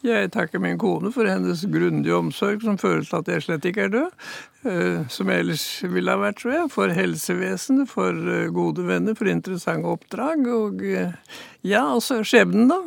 Jeg 0.00 0.30
takker 0.32 0.62
min 0.62 0.78
kone 0.80 1.10
for 1.12 1.28
hennes 1.28 1.66
grundige 1.68 2.14
omsorg 2.16 2.62
som 2.64 2.78
fører 2.80 3.04
til 3.04 3.18
at 3.18 3.28
jeg 3.28 3.44
slett 3.44 3.66
ikke 3.68 3.84
er 3.84 3.92
død. 3.92 4.30
Eh, 4.70 5.02
som 5.12 5.28
jeg 5.28 5.44
ellers 5.44 5.66
ville 5.84 6.14
ha 6.14 6.20
vært, 6.20 6.40
tror 6.40 6.54
jeg. 6.54 6.70
For 6.72 6.94
helsevesenet, 6.96 7.90
for 7.90 8.16
eh, 8.16 8.48
gode 8.54 8.86
venner, 8.88 9.16
for 9.18 9.28
interessante 9.28 9.88
oppdrag. 9.92 10.48
Og 10.48 10.80
eh, 10.84 11.12
ja, 11.60 11.84
altså 11.84 12.22
skjebnen, 12.24 12.72
da. 12.72 12.80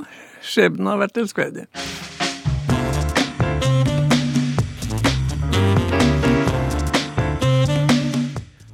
Skjebnen 0.44 0.90
har 0.90 1.06
vært 1.06 1.22
elskverdig. 1.22 1.70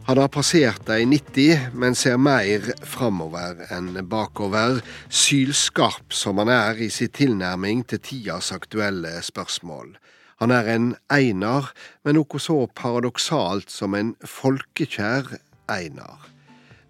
Han 0.10 0.18
har 0.18 0.28
passert 0.28 0.88
de 0.88 1.06
90, 1.06 1.60
men 1.74 1.94
ser 1.96 2.16
mer 2.18 2.64
framover 2.82 3.60
enn 3.70 3.92
bakover. 4.10 4.80
Sylskarp 5.06 6.16
som 6.18 6.42
han 6.42 6.50
er 6.50 6.82
i 6.82 6.88
sin 6.90 7.12
tilnærming 7.14 7.84
til 7.86 8.02
tidas 8.02 8.50
aktuelle 8.50 9.12
spørsmål. 9.22 9.92
Han 10.42 10.50
er 10.50 10.72
en 10.74 10.88
einar, 11.14 11.70
men 12.02 12.18
noe 12.18 12.42
så 12.42 12.58
paradoksalt 12.74 13.70
som 13.70 13.94
en 13.94 14.16
folkekjær 14.26 15.30
einar. 15.70 16.26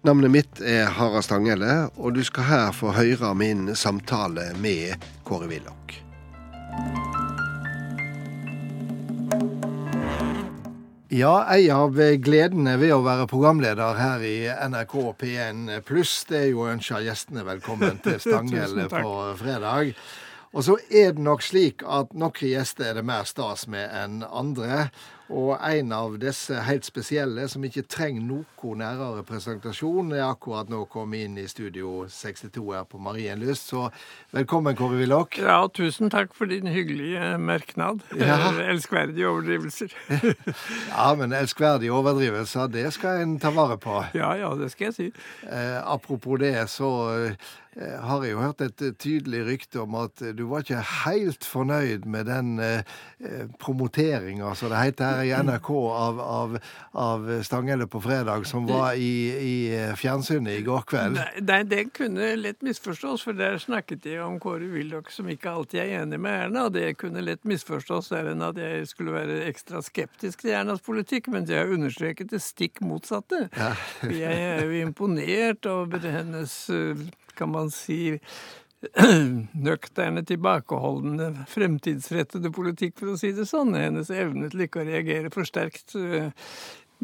Navnet 0.00 0.32
mitt 0.38 0.64
er 0.64 0.88
Harald 0.88 1.28
Stanghelle, 1.28 1.90
og 2.00 2.16
du 2.16 2.24
skal 2.24 2.48
her 2.48 2.72
få 2.72 2.96
høre 2.96 3.34
min 3.36 3.74
samtale 3.76 4.54
med 4.64 4.96
Kåre 5.28 5.52
Willoch. 5.52 6.00
Ja, 11.10 11.40
ei 11.50 11.64
av 11.74 11.96
gledene 12.22 12.76
ved 12.78 12.92
å 12.94 13.00
være 13.02 13.24
programleder 13.26 13.96
her 13.98 14.22
i 14.22 14.34
NRK 14.46 14.92
P1 15.18 15.80
pluss, 15.82 16.12
det 16.28 16.36
er 16.38 16.44
jo 16.52 16.60
å 16.62 16.68
ønske 16.70 17.00
gjestene 17.02 17.42
velkommen 17.48 17.98
til 18.04 18.20
Stanghelle 18.22 18.84
på 18.92 19.14
fredag. 19.40 19.90
Og 20.54 20.68
så 20.68 20.76
er 20.86 21.16
det 21.16 21.24
nok 21.26 21.42
slik 21.42 21.82
at 21.82 22.14
noen 22.14 22.52
gjester 22.52 22.92
er 22.92 23.00
det 23.00 23.04
mer 23.10 23.26
stas 23.26 23.66
med 23.66 23.90
enn 23.90 24.22
andre. 24.22 24.86
Og 25.30 25.52
en 25.62 25.92
av 25.94 26.16
disse 26.18 26.58
helt 26.66 26.86
spesielle, 26.86 27.44
som 27.48 27.62
ikke 27.62 27.84
trenger 27.86 28.24
noe 28.26 28.74
nærere 28.76 29.22
presentasjon, 29.26 30.10
er 30.16 30.24
akkurat 30.26 30.70
nå 30.70 30.82
kommet 30.90 31.22
inn 31.28 31.36
i 31.38 31.46
Studio 31.50 32.08
62 32.10 32.64
her 32.74 32.88
på 32.90 32.98
Marienlyst. 33.02 33.70
Så 33.70 33.86
velkommen, 34.34 34.74
Kåre 34.78 34.98
Willoch. 34.98 35.38
Ja, 35.38 35.60
tusen 35.70 36.10
takk 36.10 36.34
for 36.34 36.50
din 36.50 36.66
hyggelige 36.66 37.36
merknad. 37.38 38.02
Ja. 38.18 38.50
Elskverdige 38.72 39.30
overdrivelser. 39.30 39.94
ja, 40.96 41.08
men 41.18 41.36
elskverdige 41.36 41.94
overdrivelser, 41.94 42.66
det 42.74 42.88
skal 42.98 43.22
en 43.22 43.38
ta 43.38 43.54
vare 43.54 43.78
på. 43.78 44.02
Ja, 44.18 44.34
ja, 44.34 44.50
det 44.58 44.72
skal 44.74 44.90
jeg 44.90 44.98
si. 44.98 45.10
Eh, 45.46 45.78
apropos 45.78 46.42
det, 46.42 46.56
så 46.74 46.90
eh, 47.30 47.96
har 48.02 48.26
jeg 48.26 48.34
jo 48.34 48.42
hørt 48.42 48.66
et 48.66 48.82
tydelig 48.98 49.44
rykte 49.46 49.84
om 49.84 49.94
at 50.02 50.26
du 50.34 50.42
var 50.50 50.66
ikke 50.66 50.82
helt 51.04 51.46
fornøyd 51.46 52.04
med 52.10 52.26
den 52.26 52.58
eh, 52.58 52.82
eh 53.22 53.46
promoteringa, 53.60 54.54
som 54.58 54.74
det 54.74 54.82
heter 54.82 55.04
her 55.14 55.19
i 55.24 55.32
NRK 55.34 55.70
av, 55.70 56.20
av, 56.20 56.56
av 56.92 57.28
Stanghelle 57.46 57.86
på 57.90 58.00
fredag, 58.00 58.46
som 58.48 58.66
var 58.66 58.94
i, 58.94 59.12
i 59.30 59.54
fjernsynet 59.98 60.58
i 60.58 60.64
går 60.66 60.86
kveld? 60.90 61.20
Nei, 61.46 61.60
det 61.68 61.84
kunne 61.96 62.32
lett 62.40 62.62
misforstås, 62.66 63.24
for 63.26 63.36
der 63.36 63.58
snakket 63.62 64.06
jeg 64.08 64.22
om 64.24 64.38
Kåre 64.42 64.68
Willoch, 64.72 65.10
som 65.14 65.28
ikke 65.30 65.52
alltid 65.52 65.82
er 65.84 65.94
enig 66.02 66.20
med 66.20 66.46
Erna. 66.46 66.66
og 66.68 66.74
Det 66.76 66.94
kunne 67.00 67.24
lett 67.24 67.44
misforstås 67.48 68.12
der 68.14 68.32
enn 68.32 68.44
at 68.46 68.58
jeg 68.60 68.88
skulle 68.90 69.14
være 69.14 69.42
ekstra 69.50 69.82
skeptisk 69.84 70.44
til 70.44 70.56
Ernas 70.58 70.84
politikk, 70.84 71.30
men 71.32 71.48
jeg 71.48 71.62
har 71.62 71.72
understreket 71.74 72.32
det 72.32 72.42
stikk 72.44 72.82
motsatte. 72.84 73.46
Ja. 73.56 73.72
jeg 74.06 74.44
er 74.50 74.64
jo 74.66 74.84
imponert 74.84 75.66
over 75.70 76.04
hennes, 76.04 76.54
kan 77.38 77.52
man 77.52 77.70
si 77.74 78.18
nøkterne, 79.68 80.22
tilbakeholdende, 80.24 81.44
fremtidsrettede 81.52 82.52
politikk, 82.54 82.96
for 83.00 83.12
å 83.12 83.18
si 83.20 83.32
det 83.36 83.44
sånn. 83.50 83.74
Hennes 83.76 84.12
evne 84.14 84.48
til 84.52 84.64
ikke 84.64 84.80
å 84.82 84.86
reagere 84.88 85.32
for 85.34 85.48
sterkt 85.48 85.96
eh, 86.00 86.30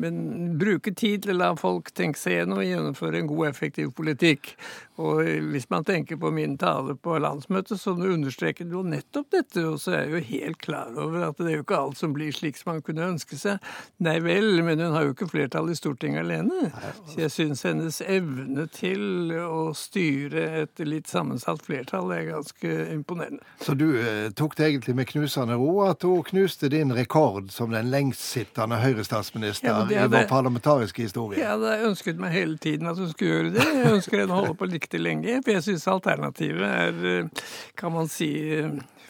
men 0.01 0.57
bruke 0.61 0.93
tid 0.97 1.25
til 1.25 1.35
å 1.35 1.39
la 1.41 1.53
folk 1.59 1.93
tenke 1.97 2.21
seg 2.21 2.41
gjennom 2.41 2.61
og 2.63 2.69
gjennomføre 2.69 3.21
en 3.21 3.31
god, 3.31 3.47
effektiv 3.51 3.93
politikk. 3.97 4.55
Og 4.97 5.27
hvis 5.53 5.69
man 5.69 5.85
tenker 5.85 6.17
på 6.21 6.31
min 6.33 6.57
tale 6.61 6.95
på 6.97 7.19
landsmøtet, 7.21 7.77
så 7.81 7.93
understreket 7.93 8.73
jo 8.73 8.81
nettopp 8.87 9.29
dette. 9.35 9.65
Og 9.69 9.81
så 9.81 9.93
er 9.93 10.07
jeg 10.07 10.13
jo 10.13 10.23
helt 10.31 10.61
klar 10.65 10.95
over 10.97 11.27
at 11.29 11.41
det 11.41 11.51
er 11.51 11.59
jo 11.59 11.67
ikke 11.67 11.81
alt 11.81 12.01
som 12.01 12.15
blir 12.17 12.33
slik 12.33 12.57
som 12.57 12.73
man 12.73 12.83
kunne 12.85 13.05
ønske 13.05 13.37
seg. 13.41 13.61
Nei 14.05 14.17
vel, 14.25 14.63
men 14.65 14.81
hun 14.81 14.97
har 14.97 15.05
jo 15.05 15.13
ikke 15.13 15.29
flertall 15.29 15.69
i 15.73 15.77
Stortinget 15.77 16.25
alene. 16.25 16.71
Så 17.11 17.21
jeg 17.27 17.35
syns 17.35 17.65
hennes 17.69 18.01
evne 18.05 18.67
til 18.73 19.35
å 19.37 19.71
styre 19.77 20.47
et 20.63 20.85
litt 20.87 21.11
sammensatt 21.13 21.65
flertall 21.67 22.13
er 22.17 22.31
ganske 22.31 22.77
imponerende. 22.95 23.45
Så 23.61 23.77
du 23.77 23.89
eh, 24.01 24.31
tok 24.37 24.57
det 24.59 24.71
egentlig 24.71 24.97
med 24.97 25.11
knusende 25.13 25.59
ro 25.61 25.83
at 25.87 26.05
hun 26.07 26.25
knuste 26.27 26.71
din 26.73 26.95
rekord 26.97 27.53
som 27.55 27.73
den 27.75 27.91
lengstsittende 27.93 28.81
Høyre-statsminister? 28.81 29.69
Ja, 29.69 29.86
i 29.93 30.09
vår 30.11 30.27
parlamentariske 30.31 31.07
historie. 31.07 31.41
Jeg 31.41 31.49
hadde 31.49 31.89
ønsket 31.89 32.21
meg 32.21 32.35
hele 32.35 32.59
tiden 32.63 32.91
at 32.91 32.99
hun 33.01 33.09
skulle 33.13 33.33
gjøre 33.33 33.55
det. 33.55 33.65
Jeg 33.79 33.95
ønsker 33.95 34.23
henne 34.23 34.35
å 34.35 34.43
holde 34.43 34.59
på 34.59 34.69
like 34.71 35.01
lenge. 35.01 35.39
For 35.45 35.55
jeg 35.55 35.65
syns 35.67 35.89
alternativet 35.91 36.67
er, 36.67 37.01
eh, 37.13 37.49
kan 37.77 37.93
man 37.97 38.09
si 38.13 38.31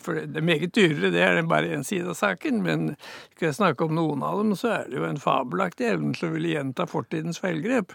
For 0.07 0.15
det 0.15 0.39
er 0.39 0.45
meget 0.47 0.71
dyrere, 0.71 1.11
det 1.11 1.19
er 1.19 1.43
bare 1.51 1.75
én 1.75 1.83
side 1.83 2.07
av 2.07 2.15
saken. 2.15 2.63
Men 2.63 2.97
skal 3.35 3.49
jeg 3.49 3.57
snakke 3.57 3.89
om 3.89 3.95
noen 3.97 4.23
av 4.23 4.39
dem, 4.39 4.53
så 4.55 4.69
er 4.69 4.85
det 4.87 5.01
jo 5.01 5.05
en 5.05 5.19
fabelaktig 5.19 5.89
evne 5.91 6.15
til 6.15 6.29
å 6.29 6.33
ville 6.37 6.53
gjenta 6.53 6.87
fortidens 6.87 7.41
feilgrep. 7.43 7.91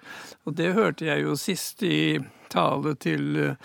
Og 0.46 0.58
det 0.58 0.74
hørte 0.76 1.08
jeg 1.08 1.24
jo 1.24 1.38
sist 1.40 1.82
i 1.88 2.20
tale 2.50 2.98
til 3.00 3.38
eh, 3.40 3.56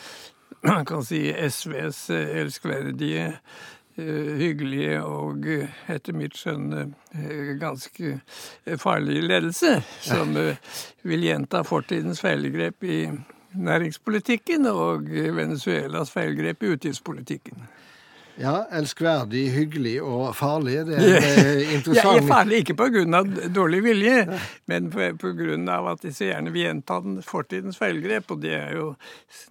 man 0.62 0.86
kan 0.86 1.02
si 1.02 1.26
SVs 1.34 2.10
eh, 2.14 2.38
elskverdige 2.44 3.26
Eh, 3.26 3.75
hyggelige 3.96 4.98
og 5.04 5.46
eh, 5.48 5.78
etter 5.92 6.16
mitt 6.16 6.36
skjønn 6.36 6.72
eh, 6.76 7.54
ganske 7.60 8.18
farlige 8.82 9.24
ledelse, 9.24 9.78
som 10.04 10.36
vil 11.08 11.24
gjenta 11.24 11.62
fortidens 11.66 12.20
feilgrep 12.24 12.84
i 12.84 13.00
næringspolitikken 13.56 14.68
og 14.68 15.08
Venezuelas 15.08 16.12
feilgrep 16.12 16.62
i 16.62 16.74
utgiftspolitikken. 16.76 17.68
Ja, 18.36 18.66
elskverdig, 18.76 19.46
hyggelig 19.54 19.94
og 20.04 20.34
farlig. 20.36 20.82
Det 20.88 20.96
er 20.98 21.60
interessant. 21.76 21.96
Jeg 21.96 22.20
er 22.20 22.26
farlig 22.28 22.58
ikke 22.64 22.76
pga. 22.76 23.22
dårlig 23.54 23.80
vilje, 23.86 24.40
men 24.68 24.90
pga. 24.92 25.78
at 25.92 26.02
de 26.02 26.12
så 26.12 26.28
gjerne 26.28 26.52
vil 26.52 26.66
gjenta 26.66 27.00
fortidens 27.24 27.80
feilgrep. 27.80 28.30
Og 28.30 28.42
det 28.42 28.52
er 28.58 28.76
jo 28.76 28.90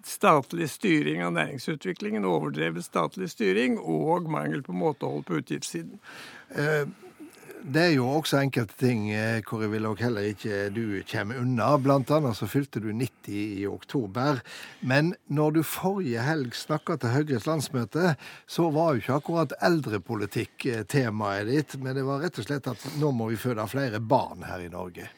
statlig 0.06 0.70
styring 0.70 1.24
av 1.26 1.34
næringsutviklingen, 1.34 2.26
overdrevet 2.26 2.86
statlig 2.86 3.32
styring 3.34 3.80
og 3.80 4.30
mangel 4.30 4.62
på 4.64 4.76
måtehold 4.78 5.26
på 5.26 5.42
utgiftssiden. 5.42 5.98
Uh, 6.54 6.86
det 7.66 7.82
er 7.82 7.94
jo 7.96 8.06
også 8.20 8.38
enkelte 8.44 8.76
ting 8.78 9.08
eh, 9.10 9.40
hvor 9.46 9.64
jeg 9.64 9.72
vil 9.72 9.88
heller 9.98 10.28
ikke 10.30 10.70
du 10.74 11.02
kommer 11.10 11.40
unna. 11.42 11.72
Blant 11.82 12.12
annet 12.14 12.38
så 12.38 12.48
fylte 12.50 12.82
du 12.84 12.92
90 12.94 13.32
i 13.34 13.66
oktober. 13.66 14.42
Men 14.86 15.16
når 15.28 15.58
du 15.58 15.62
forrige 15.66 16.22
helg 16.22 16.54
snakka 16.54 17.00
til 17.02 17.16
Høyres 17.16 17.48
landsmøte, 17.50 18.14
så 18.46 18.70
var 18.76 18.94
jo 18.94 19.02
ikke 19.02 19.18
akkurat 19.18 19.56
eldrepolitikk 19.66 20.68
eh, 20.70 20.84
temaet 20.86 21.50
ditt. 21.50 21.78
Men 21.82 21.98
det 21.98 22.06
var 22.06 22.22
rett 22.22 22.38
og 22.42 22.46
slett 22.48 22.70
at 22.70 22.86
nå 23.02 23.10
må 23.16 23.32
vi 23.32 23.42
føde 23.42 23.66
flere 23.72 24.02
barn 24.02 24.46
her 24.46 24.62
i 24.62 24.70
Norge. 24.70 25.10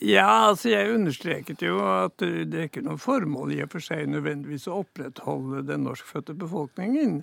Ja, 0.00 0.48
altså 0.48 0.70
jeg 0.72 0.94
understreket 0.94 1.60
jo 1.60 1.78
at 1.84 2.20
det 2.20 2.56
er 2.56 2.68
ikke 2.70 2.82
noe 2.84 3.00
formål 3.00 3.52
i 3.52 3.58
og 3.64 3.72
for 3.74 3.84
seg 3.84 4.06
nødvendigvis 4.08 4.64
å 4.68 4.78
opprettholde 4.80 5.60
den 5.68 5.84
norskfødte 5.84 6.32
befolkningen. 6.40 7.18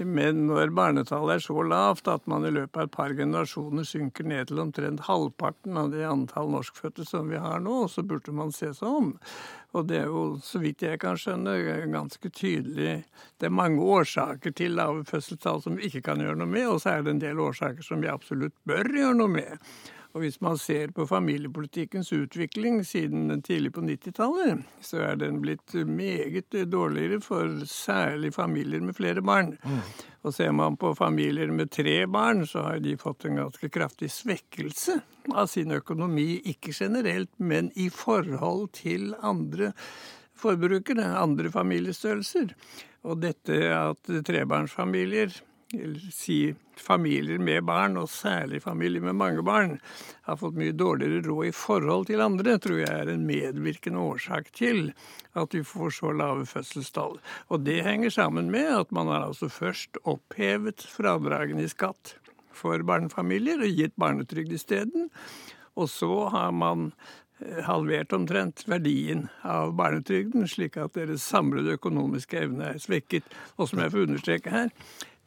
Men 0.00 0.42
når 0.48 0.72
barnetallet 0.76 1.38
er 1.38 1.44
så 1.44 1.64
lavt 1.64 2.08
at 2.08 2.26
man 2.28 2.44
i 2.44 2.52
løpet 2.52 2.76
av 2.76 2.86
et 2.86 2.92
par 2.94 3.14
generasjoner 3.16 3.88
synker 3.88 4.28
ned 4.28 4.48
til 4.48 4.60
omtrent 4.62 5.04
halvparten 5.08 5.76
av 5.80 5.90
det 5.92 6.06
antall 6.08 6.48
norskfødte 6.52 7.04
som 7.08 7.28
vi 7.32 7.40
har 7.40 7.60
nå, 7.64 7.82
så 7.88 8.04
burde 8.04 8.32
man 8.36 8.52
se 8.52 8.72
seg 8.76 9.00
om. 9.00 9.14
Og 9.76 9.88
det 9.88 10.02
er 10.02 10.08
jo, 10.08 10.24
så 10.44 10.60
vidt 10.60 10.84
jeg 10.84 11.00
kan 11.00 11.20
skjønne, 11.20 11.54
ganske 11.92 12.32
tydelig 12.34 13.04
Det 13.38 13.46
er 13.46 13.54
mange 13.54 13.80
årsaker 13.80 14.52
til 14.56 14.76
lave 14.76 15.04
fødselstall 15.08 15.60
som 15.64 15.76
vi 15.78 15.88
ikke 15.88 16.04
kan 16.10 16.20
gjøre 16.20 16.40
noe 16.40 16.52
med, 16.52 16.68
og 16.68 16.80
så 16.82 16.96
er 16.96 17.04
det 17.04 17.16
en 17.16 17.24
del 17.24 17.40
årsaker 17.40 17.86
som 17.86 18.04
vi 18.04 18.12
absolutt 18.12 18.56
bør 18.68 18.88
gjøre 18.92 19.16
noe 19.20 19.32
med. 19.40 19.72
Og 20.10 20.24
hvis 20.24 20.40
man 20.42 20.56
ser 20.58 20.90
på 20.94 21.04
familiepolitikkens 21.06 22.08
utvikling 22.12 22.80
siden 22.86 23.42
tidlig 23.46 23.70
på 23.76 23.84
90-tallet, 23.86 24.64
så 24.82 25.04
er 25.06 25.20
den 25.20 25.38
blitt 25.42 25.74
meget 25.86 26.56
dårligere 26.66 27.20
for 27.22 27.60
særlig 27.70 28.32
familier 28.34 28.82
med 28.82 28.96
flere 28.98 29.22
barn. 29.22 29.54
Mm. 29.62 29.82
Og 30.26 30.34
ser 30.34 30.50
man 30.52 30.76
på 30.76 30.90
familier 30.98 31.52
med 31.54 31.70
tre 31.70 32.06
barn, 32.10 32.42
så 32.46 32.64
har 32.66 32.80
de 32.82 32.96
fått 32.98 33.28
en 33.28 33.38
ganske 33.38 33.70
kraftig 33.70 34.10
svekkelse 34.10 34.98
av 35.30 35.46
sin 35.52 35.70
økonomi. 35.78 36.40
Ikke 36.50 36.74
generelt, 36.74 37.30
men 37.38 37.70
i 37.78 37.86
forhold 37.94 38.72
til 38.80 39.14
andre 39.22 39.70
forbrukere, 40.40 41.06
andre 41.20 41.52
familiestørrelser. 41.54 42.50
Og 43.06 43.22
dette 43.22 43.62
at 43.76 44.10
trebarnsfamilier 44.26 45.38
si 46.10 46.54
familier 46.80 47.38
med 47.38 47.64
barn, 47.68 47.96
og 48.00 48.10
særlig 48.10 48.62
familier 48.64 49.04
med 49.04 49.18
mange 49.20 49.42
barn, 49.46 49.76
har 50.26 50.38
fått 50.40 50.58
mye 50.58 50.74
dårligere 50.74 51.22
råd 51.28 51.50
i 51.50 51.54
forhold 51.54 52.08
til 52.10 52.24
andre, 52.24 52.56
tror 52.58 52.80
jeg 52.82 52.90
er 52.90 53.12
en 53.12 53.26
medvirkende 53.28 54.02
årsak 54.02 54.50
til 54.56 54.90
at 55.38 55.54
vi 55.54 55.62
får 55.66 55.94
så 56.00 56.12
lave 56.16 56.48
fødselstall. 56.48 57.20
Og 57.48 57.62
det 57.66 57.84
henger 57.86 58.10
sammen 58.10 58.50
med 58.50 58.72
at 58.80 58.90
man 58.92 59.12
har 59.12 59.28
altså 59.28 59.48
først 59.52 60.00
opphevet 60.04 60.82
fradragene 60.82 61.64
i 61.66 61.70
skatt 61.70 62.16
for 62.60 62.82
barnefamilier 62.86 63.62
og 63.62 63.78
gitt 63.78 63.96
barnetrygd 64.00 64.52
isteden. 64.56 65.08
Og 65.78 65.88
så 65.88 66.10
har 66.34 66.50
man 66.52 66.90
eh, 67.38 67.62
halvert 67.64 68.12
omtrent 68.16 68.66
verdien 68.68 69.28
av 69.46 69.76
barnetrygden, 69.78 70.48
slik 70.50 70.76
at 70.80 70.98
deres 70.98 71.24
samlede 71.24 71.78
økonomiske 71.78 72.42
evne 72.42 72.74
er 72.74 72.82
svekket. 72.82 73.24
Og 73.56 73.70
som 73.70 73.84
jeg 73.84 73.94
får 73.94 74.08
understreke 74.08 74.52
her, 74.52 74.74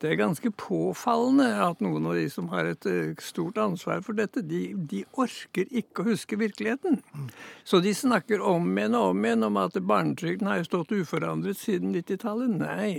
det 0.04 0.10
er 0.12 0.20
ganske 0.20 0.50
påfallende 0.60 1.46
at 1.64 1.80
noen 1.84 2.10
av 2.12 2.18
de 2.20 2.26
som 2.32 2.50
har 2.52 2.68
et 2.68 2.88
eh, 2.92 3.14
stort 3.24 3.56
ansvar 3.62 4.02
for 4.04 4.18
dette, 4.20 4.44
de, 4.44 4.74
de 4.76 5.06
orker 5.16 5.70
ikke 5.72 6.04
å 6.04 6.10
huske 6.10 6.40
virkeligheten. 6.42 7.00
Så 7.64 7.80
de 7.80 7.94
snakker 7.96 8.44
om 8.44 8.68
igjen 8.76 9.00
og 9.00 9.14
om 9.14 9.24
igjen 9.24 9.48
om 9.48 9.62
at 9.64 9.80
barnetrygden 9.80 10.52
har 10.52 10.68
stått 10.68 10.92
uforandret 10.92 11.62
siden 11.62 11.96
90-tallet. 11.96 12.52
Nei, 12.60 12.92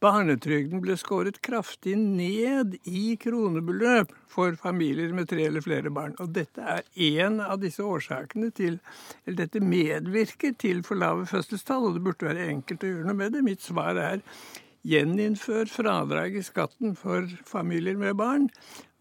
barnetrygden 0.00 0.80
ble 0.80 0.96
skåret 0.96 1.42
kraftig 1.44 1.98
ned 2.00 2.78
i 2.88 3.04
kronebeløp 3.20 4.16
for 4.32 4.56
familier 4.56 5.12
med 5.12 5.28
tre 5.28 5.50
eller 5.50 5.64
flere 5.64 5.92
barn. 5.92 6.16
Og 6.24 6.32
dette 6.40 6.64
er 6.64 6.88
en 7.20 7.42
av 7.44 7.60
disse 7.60 7.84
årsakene 7.84 8.48
til 8.56 8.80
Eller 9.26 9.44
dette 9.44 9.60
medvirker 9.60 10.56
til 10.56 10.80
for 10.86 10.96
lave 10.96 11.28
fødselstall, 11.28 11.90
og 11.90 11.96
det 11.98 12.08
burde 12.08 12.32
være 12.32 12.48
enkelt 12.48 12.84
å 12.84 12.94
gjøre 12.94 13.10
noe 13.10 13.20
med 13.26 13.36
det. 13.36 13.44
Mitt 13.44 13.64
svar 13.64 14.00
er 14.00 14.24
gjeninnfør 14.86 15.70
fradrag 15.70 16.36
i 16.38 16.44
skatten 16.46 16.94
for 16.98 17.26
familier 17.48 17.98
med 17.98 18.16
barn, 18.18 18.48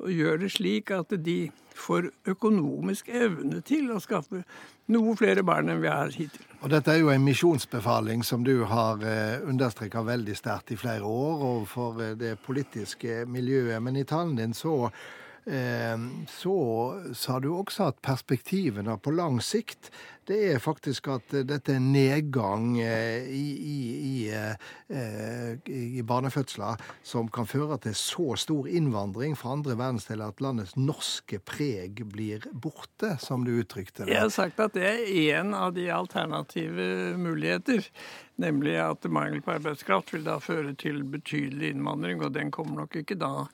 og 0.01 0.11
gjør 0.11 0.41
det 0.41 0.51
slik 0.55 0.91
at 0.95 1.13
de 1.25 1.51
får 1.75 2.09
økonomisk 2.31 3.09
evne 3.11 3.61
til 3.67 3.91
å 3.91 3.99
skaffe 4.03 4.43
noe 4.91 5.15
flere 5.19 5.43
barn 5.45 5.69
enn 5.71 5.81
vi 5.83 5.91
har 5.91 6.13
hittil. 6.13 6.45
Og 6.61 6.71
Dette 6.71 6.93
er 6.93 7.01
jo 7.01 7.11
en 7.13 7.25
misjonsbefaling 7.25 8.23
som 8.25 8.45
du 8.45 8.63
har 8.69 9.03
eh, 9.05 9.43
understreka 9.45 10.03
veldig 10.05 10.37
sterkt 10.37 10.73
i 10.73 10.79
flere 10.79 11.05
år 11.05 11.45
overfor 11.49 12.01
eh, 12.03 12.15
det 12.19 12.35
politiske 12.45 13.23
miljøet. 13.29 13.81
Men 13.83 13.99
i 13.99 14.07
talen 14.07 14.37
din 14.39 14.55
så 14.55 14.89
så 15.45 16.55
sa 17.13 17.35
du 17.37 17.51
også 17.53 17.91
at 17.91 17.99
perspektivene 18.01 18.95
på 18.97 19.11
lang 19.13 19.37
sikt 19.45 19.91
det 20.25 20.37
er 20.55 20.61
faktisk 20.61 21.09
at 21.13 21.33
dette 21.45 21.75
er 21.75 21.83
nedgang 21.83 22.75
eh, 22.81 23.27
i, 23.29 23.45
i, 23.53 23.77
i, 24.09 24.15
eh, 24.33 25.51
i, 25.69 26.01
barnefødsler 26.05 26.81
som 27.05 27.29
kan 27.33 27.49
føre 27.49 27.77
til 27.83 27.95
så 27.97 28.37
stor 28.39 28.69
innvandring 28.69 29.35
fra 29.37 29.53
andre 29.55 29.77
verdensdeler 29.77 30.33
at 30.33 30.41
landets 30.41 30.75
norske 30.79 31.39
preg 31.45 32.01
blir 32.09 32.47
borte, 32.51 33.15
som 33.21 33.45
du 33.45 33.53
uttrykte 33.59 34.05
det. 34.05 34.15
Jeg 34.15 34.25
har 34.25 34.33
sagt 34.33 34.61
at 34.63 34.73
det 34.77 34.87
er 34.89 35.05
én 35.37 35.53
av 35.57 35.75
de 35.77 35.87
alternative 35.93 37.15
muligheter. 37.21 37.85
Nemlig 38.35 38.73
at 38.83 39.05
mangel 39.07 39.39
på 39.41 39.53
arbeidskraft 39.53 40.09
vil 40.11 40.25
da 40.25 40.35
føre 40.43 40.73
til 40.75 41.05
betydelig 41.07 41.69
innvandring, 41.71 42.19
og 42.19 42.33
den 42.35 42.49
kommer 42.51 42.81
nok 42.81 42.97
ikke 42.99 43.15
da 43.15 43.45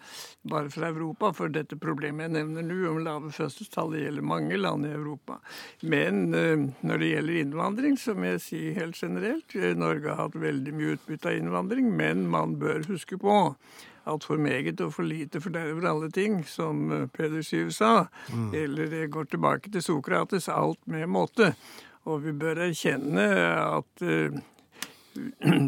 bare 0.41 0.71
fra 0.73 0.89
Europa, 0.89 1.29
for 1.37 1.53
dette 1.53 1.77
problemet 1.77 2.25
jeg 2.25 2.33
nevner 2.33 2.65
nå 2.65 2.79
om 2.89 2.97
lave 3.05 3.29
fødselstall, 3.35 3.93
gjelder 3.99 4.25
mange 4.25 4.57
land 4.57 4.87
i 4.89 4.95
Europa. 4.95 5.37
Men 5.85 6.33
eh, 6.33 6.65
når 6.81 7.03
det 7.03 7.11
gjelder 7.11 7.39
innvandring, 7.43 7.99
så 8.01 8.15
må 8.17 8.33
jeg 8.33 8.41
si 8.47 8.63
helt 8.73 8.97
generelt 8.97 9.53
eh, 9.53 9.75
Norge 9.77 10.09
har 10.09 10.23
hatt 10.23 10.41
veldig 10.41 10.73
mye 10.73 10.97
utbytte 10.97 11.29
av 11.29 11.37
innvandring, 11.37 11.93
men 12.01 12.25
man 12.33 12.57
bør 12.61 12.81
huske 12.89 13.21
på 13.21 13.37
at 14.09 14.25
for 14.25 14.41
meget 14.41 14.81
og 14.81 14.95
for 14.95 15.05
lite 15.05 15.37
forderver 15.43 15.85
alle 15.85 16.09
ting, 16.09 16.41
som 16.49 16.87
eh, 16.89 17.05
Peder 17.13 17.45
Syv 17.45 17.69
sa. 17.77 18.07
Mm. 18.33 18.49
Eller 18.63 18.89
det 18.89 19.11
går 19.13 19.29
tilbake 19.29 19.69
til 19.69 19.85
Sokrates, 19.85 20.49
alt 20.49 20.81
med 20.89 21.05
måte. 21.05 21.53
Og 22.09 22.23
vi 22.25 22.33
bør 22.33 22.63
erkjenne 22.65 23.27
at 23.61 24.01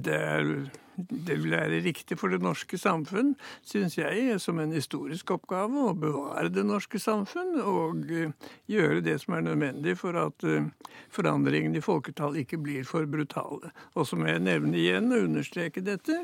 det, 0.05 0.15
er, 0.15 0.49
det 0.95 1.37
vil 1.41 1.51
være 1.51 1.81
riktig 1.83 2.17
for 2.19 2.31
det 2.31 2.39
norske 2.43 2.77
samfunn, 2.79 3.33
syns 3.67 3.97
jeg, 3.97 4.37
som 4.41 4.59
en 4.61 4.73
historisk 4.75 5.33
oppgave 5.35 5.87
å 5.89 5.95
bevare 5.97 6.51
det 6.53 6.65
norske 6.67 7.01
samfunn 7.01 7.57
og 7.59 8.11
eh, 8.11 8.33
gjøre 8.71 9.03
det 9.05 9.17
som 9.23 9.37
er 9.37 9.47
nødvendig 9.49 9.97
for 9.99 10.17
at 10.21 10.47
eh, 10.47 10.69
forandringene 11.13 11.81
i 11.81 11.85
folketall 11.85 12.39
ikke 12.43 12.61
blir 12.63 12.87
for 12.87 13.09
brutale. 13.09 13.73
Og 13.97 14.07
så 14.07 14.19
må 14.19 14.29
jeg 14.31 14.45
nevne 14.47 14.79
igjen 14.79 15.11
og 15.11 15.27
understreke 15.27 15.83
dette, 15.85 16.23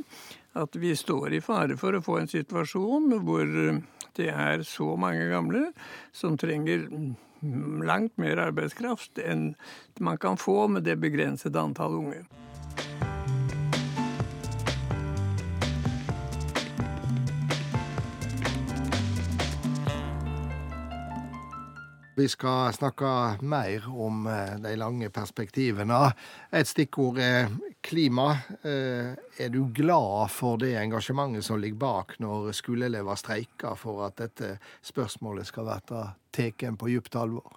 at 0.59 0.81
vi 0.81 0.95
står 0.97 1.37
i 1.37 1.43
fare 1.45 1.77
for 1.79 1.95
å 1.95 2.03
få 2.03 2.21
en 2.21 2.31
situasjon 2.31 3.19
hvor 3.25 3.45
eh, 3.45 3.81
det 4.19 4.31
er 4.33 4.63
så 4.67 4.95
mange 4.99 5.29
gamle 5.31 5.69
som 6.15 6.37
trenger 6.39 6.87
langt 7.87 8.17
mer 8.19 8.41
arbeidskraft 8.49 9.21
enn 9.23 9.53
man 10.03 10.19
kan 10.19 10.37
få 10.37 10.67
med 10.67 10.83
det 10.87 10.99
begrensede 10.99 11.59
antall 11.61 11.95
unge. 12.01 12.25
Vi 22.19 22.27
skal 22.27 22.73
snakke 22.73 23.09
mer 23.47 23.85
om 23.87 24.25
eh, 24.27 24.57
de 24.59 24.73
lange 24.75 25.07
perspektivene. 25.09 25.99
Et 26.51 26.67
stikkord 26.67 27.19
er 27.23 27.47
klima. 27.85 28.33
Eh, 28.59 29.13
er 29.39 29.53
du 29.53 29.61
glad 29.71 30.27
for 30.33 30.59
det 30.59 30.73
engasjementet 30.81 31.47
som 31.47 31.61
ligger 31.61 31.79
bak 31.79 32.17
når 32.19 32.51
skoleelever 32.57 33.15
streiker 33.21 33.79
for 33.79 34.03
at 34.09 34.19
dette 34.19 34.57
spørsmålet 34.83 35.47
skal 35.47 35.69
bli 35.69 35.79
tatt 36.35 36.67
på 36.81 36.91
dypt 36.91 37.15
alvor? 37.15 37.55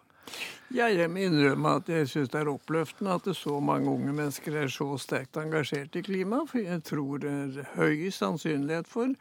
Jeg 0.72 1.10
må 1.12 1.20
innrømme 1.20 1.74
at 1.82 1.88
jeg 1.92 2.06
syns 2.08 2.30
det 2.32 2.38
er 2.40 2.48
oppløftende 2.48 3.16
at 3.18 3.26
så 3.36 3.58
mange 3.60 3.90
unge 3.92 4.12
mennesker 4.16 4.54
er 4.56 4.70
så 4.72 4.86
sterkt 4.96 5.36
engasjert 5.36 5.98
i 6.00 6.02
klima. 6.06 6.38
For 6.48 6.62
jeg 6.64 6.80
tror 6.88 7.20
det 7.20 7.32
er 7.32 7.66
høy 7.74 8.06
sannsynlighet 8.14 8.88
for 8.88 9.12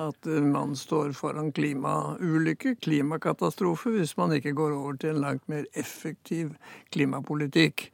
at 0.00 0.28
man 0.44 0.74
står 0.76 1.14
foran 1.16 1.48
klimaulykke, 1.56 2.74
klimakatastrofe, 2.84 3.94
hvis 3.96 4.12
man 4.20 4.36
ikke 4.36 4.52
går 4.58 4.76
over 4.76 5.00
til 5.00 5.14
en 5.14 5.24
langt 5.24 5.48
mer 5.48 5.64
effektiv 5.72 6.52
klimapolitikk. 6.92 7.88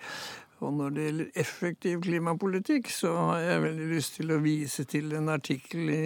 Og 0.65 0.73
når 0.73 0.93
det 0.97 1.07
gjelder 1.07 1.41
effektiv 1.45 2.03
klimapolitikk, 2.03 2.89
så 2.91 3.13
har 3.15 3.41
jeg 3.45 3.65
veldig 3.69 3.89
lyst 3.91 4.15
til 4.17 4.33
å 4.33 4.43
vise 4.43 4.87
til 4.89 5.13
en 5.15 5.29
artikkel 5.29 5.91
i 5.93 6.05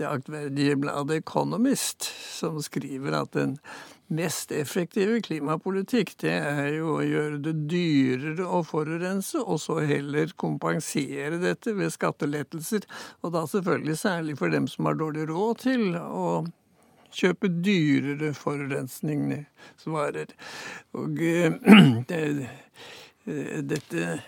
det 0.00 0.06
aktverdige 0.08 0.78
bladet 0.80 1.20
Economist, 1.20 2.08
som 2.38 2.62
skriver 2.64 3.20
at 3.20 3.36
den 3.36 3.58
mest 4.14 4.52
effektive 4.54 5.20
klimapolitikk, 5.26 6.14
det 6.22 6.34
er 6.34 6.70
jo 6.76 6.96
å 6.98 7.04
gjøre 7.04 7.40
det 7.44 7.54
dyrere 7.70 8.46
å 8.46 8.62
forurense, 8.66 9.42
og 9.42 9.60
så 9.62 9.80
heller 9.84 10.34
kompensere 10.40 11.40
dette 11.42 11.74
ved 11.76 11.94
skattelettelser. 11.94 12.86
Og 13.22 13.34
da 13.36 13.46
selvfølgelig 13.50 13.98
særlig 14.00 14.38
for 14.40 14.54
dem 14.54 14.68
som 14.70 14.90
har 14.90 15.00
dårlig 15.00 15.28
råd 15.30 15.64
til 15.64 15.82
å 15.98 16.44
kjøpe 17.14 17.48
dyrere 17.62 18.32
forurensningsvarer. 18.34 20.34
Og 20.98 21.24
det, 22.10 22.24
Eh, 23.24 23.62
dette 23.64 24.18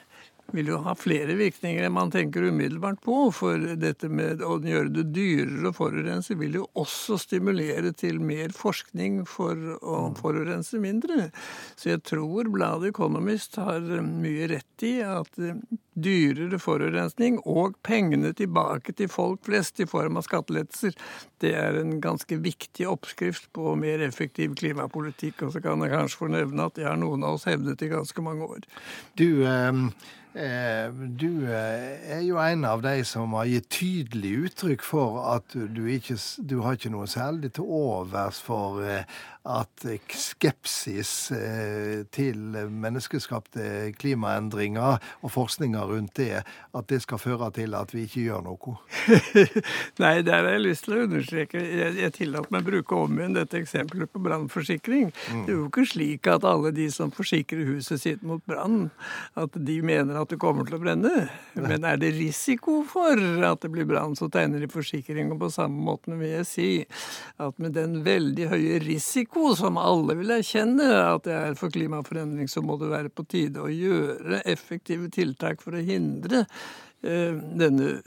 vil 0.55 0.71
jo 0.71 0.81
ha 0.85 0.95
flere 0.99 1.35
virkninger 1.39 1.87
enn 1.87 1.95
man 1.97 2.13
tenker 2.15 2.47
umiddelbart 2.49 3.01
på. 3.05 3.17
For 3.35 3.63
dette 3.81 4.11
med 4.13 4.45
å 4.45 4.59
gjøre 4.63 4.93
det 4.95 5.09
dyrere 5.17 5.71
å 5.71 5.77
forurense 5.77 6.37
vil 6.39 6.61
jo 6.61 6.67
også 6.79 7.19
stimulere 7.23 7.93
til 7.97 8.21
mer 8.23 8.55
forskning 8.57 9.25
for 9.31 9.79
å 9.81 9.99
forurense 10.19 10.81
mindre. 10.83 11.31
Så 11.75 11.95
jeg 11.95 12.05
tror 12.07 12.53
bladet 12.53 12.95
Economist 12.95 13.59
har 13.61 13.83
mye 14.07 14.51
rett 14.55 14.87
i 14.87 14.95
at 15.05 15.35
dyrere 15.97 16.59
forurensning 16.61 17.39
og 17.49 17.79
pengene 17.87 18.33
tilbake 18.37 18.93
til 18.97 19.09
folk 19.13 19.47
flest 19.49 19.81
i 19.81 19.89
form 19.89 20.19
av 20.21 20.27
skattelettelser, 20.27 20.97
det 21.41 21.53
er 21.57 21.79
en 21.81 21.97
ganske 22.05 22.39
viktig 22.41 22.87
oppskrift 22.89 23.49
på 23.57 23.75
mer 23.81 24.05
effektiv 24.05 24.55
klimapolitikk. 24.61 25.47
Og 25.47 25.55
så 25.55 25.63
kan 25.65 25.83
jeg 25.85 25.95
kanskje 25.95 26.21
få 26.21 26.31
nevne 26.33 26.69
at 26.69 26.77
det 26.79 26.87
har 26.89 27.01
noen 27.01 27.25
av 27.25 27.39
oss 27.39 27.49
hevdet 27.49 27.85
i 27.85 27.93
ganske 27.93 28.25
mange 28.25 28.49
år. 28.57 28.69
Du, 29.17 29.45
eh, 29.49 29.73
du 31.17 31.47
eh, 31.49 32.17
er 32.19 32.21
jo 32.27 32.37
en 32.43 32.65
av 32.69 32.83
de 32.85 32.99
som 33.09 33.33
har 33.39 33.49
gitt 33.49 33.71
tydelig 33.73 34.33
uttrykk 34.51 34.83
for 34.85 35.23
at 35.33 35.55
du 35.55 35.87
ikke 35.89 36.19
du 36.45 36.59
har 36.65 36.77
ikke 36.77 36.93
noe 36.93 37.09
særlig 37.09 37.55
til 37.57 37.65
overs 37.65 38.43
for 38.45 38.83
eh, 38.85 39.09
at 39.47 39.85
skepsis 40.11 41.11
eh, 41.35 42.03
til 42.15 42.39
menneskeskapte 42.67 43.93
klimaendringer 43.99 44.99
og 45.23 45.33
forskninga 45.33 45.85
rundt 45.87 46.17
det, 46.19 46.43
at 46.47 46.89
det 46.91 46.99
skal 47.05 47.21
føre 47.23 47.51
til 47.55 47.77
at 47.79 47.95
vi 47.95 48.07
ikke 48.09 48.25
gjør 48.27 48.43
noe? 48.49 48.75
Nei, 50.03 50.15
der 50.27 50.43
har 50.43 50.51
jeg 50.57 50.65
lyst 50.65 50.87
til 50.87 50.97
å 50.97 51.05
understreke. 51.07 51.63
Jeg, 51.63 51.95
jeg 52.01 52.15
tillater 52.17 52.55
meg 52.55 52.67
å 52.67 52.71
bruke 52.73 52.99
om 53.07 53.21
igjen 53.21 53.37
dette 53.37 53.61
eksempelet 53.61 54.11
på 54.11 54.23
brannforsikring. 54.25 55.13
Mm. 55.15 55.45
Det 55.47 55.55
er 55.55 55.61
jo 55.61 55.69
ikke 55.71 55.87
slik 55.93 56.31
at 56.33 56.47
alle 56.49 56.75
de 56.75 56.89
som 56.93 57.15
forsikrer 57.15 57.71
huset 57.71 58.03
sitt 58.03 58.27
mot 58.27 58.43
brann, 58.51 58.89
at 59.39 59.55
de 59.55 59.79
mener 59.87 60.19
at 60.19 60.33
det 60.33 60.41
kommer 60.43 60.67
til 60.67 60.79
å 60.79 60.83
brenne. 60.83 61.29
Men 61.55 61.87
er 61.87 62.01
det 62.03 62.17
risiko 62.19 62.81
for 62.89 63.15
at 63.47 63.63
det 63.63 63.71
blir 63.73 63.87
brann, 63.89 64.19
så 64.19 64.31
tegner 64.33 64.63
de 64.63 64.71
forsikring. 64.73 65.31
Og 65.35 65.41
på 65.47 65.53
samme 65.55 65.87
måte 65.87 66.17
vil 66.17 66.35
jeg 66.41 66.51
si 66.51 66.69
at 67.43 67.63
med 67.63 67.77
den 67.77 68.01
veldig 68.07 68.51
høye 68.51 68.81
risiko 68.83 69.36
som 69.59 69.79
alle 69.81 70.17
vil 70.19 70.33
erkjenne 70.37 70.87
at 71.03 71.27
det 71.27 71.35
er 71.37 71.59
for 71.59 71.73
klimaforandring, 71.73 72.49
så 72.51 72.63
må 72.65 72.79
det 72.81 72.91
være 72.93 73.13
på 73.13 73.27
tide 73.29 73.63
å 73.63 73.71
gjøre 73.73 74.43
effektive 74.49 75.11
tiltak 75.13 75.63
for 75.65 75.77
å 75.77 75.85
hindre 75.85 76.45
denne 77.03 78.01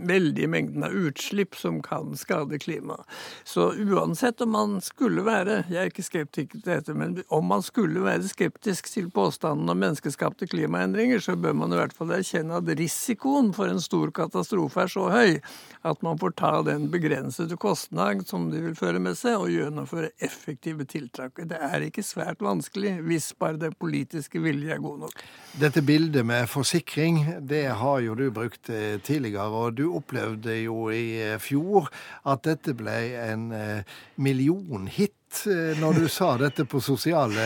veldige 0.00 0.48
mengden 0.48 0.84
av 0.86 0.94
utslipp 0.94 1.56
som 1.58 1.80
kan 1.82 2.14
skade 2.16 2.58
klimaet. 2.58 3.04
Så 3.44 3.72
uansett 3.72 4.40
om 4.40 4.54
man 4.54 4.76
skulle 4.84 5.24
være 5.26 5.64
jeg 5.68 5.80
er 5.82 5.90
ikke 5.90 6.06
skeptisk 6.06 6.54
til 6.54 6.62
dette, 6.64 6.94
men 6.96 7.18
om 7.28 7.44
man 7.50 7.64
skulle 7.66 8.02
være 8.04 8.28
skeptisk 8.30 8.88
til 8.92 9.10
påstanden 9.12 9.68
om 9.68 9.80
menneskeskapte 9.82 10.48
klimaendringer, 10.50 11.20
så 11.20 11.36
bør 11.36 11.56
man 11.60 11.74
i 11.74 11.80
hvert 11.80 11.96
fall 11.96 12.14
erkjenne 12.16 12.60
at 12.60 12.70
risikoen 12.78 13.52
for 13.56 13.70
en 13.70 13.82
stor 13.82 14.14
katastrofe 14.16 14.86
er 14.86 14.94
så 14.94 15.08
høy 15.10 15.36
at 15.88 16.02
man 16.04 16.18
får 16.20 16.36
ta 16.40 16.52
den 16.66 16.88
begrensede 16.92 17.56
kostnad 17.60 18.26
som 18.28 18.48
det 18.52 18.62
vil 18.64 18.76
føre 18.78 19.00
med 19.02 19.18
seg, 19.18 19.38
og 19.40 19.52
gjennomføre 19.52 20.12
effektive 20.22 20.86
tiltak. 20.88 21.40
Det 21.50 21.58
er 21.58 21.86
ikke 21.86 22.04
svært 22.06 22.42
vanskelig 22.44 22.98
hvis 23.06 23.30
bare 23.40 23.60
det 23.60 23.74
politiske 23.80 24.40
vilje 24.42 24.74
er 24.74 24.82
god 24.82 25.06
nok. 25.06 25.24
Dette 25.60 25.82
bildet 25.84 26.26
med 26.26 26.48
forsikring, 26.48 27.22
det 27.48 27.66
har 27.68 27.79
jo 28.02 28.16
du 28.18 28.26
brukt 28.34 28.70
eh, 28.72 28.98
tidligere, 29.04 29.48
og 29.48 29.76
du 29.78 29.86
opplevde 29.96 30.56
jo 30.62 30.88
i 30.94 31.20
eh, 31.22 31.38
fjor 31.42 31.90
at 32.28 32.44
dette 32.46 32.74
ble 32.78 32.96
en 33.20 33.50
eh, 33.56 33.96
millionhit 34.20 35.16
når 35.78 35.94
du 35.94 36.06
sa 36.10 36.32
dette 36.40 36.64
på 36.66 36.80
sosiale 36.82 37.44